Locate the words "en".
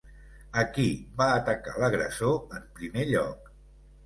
2.59-2.65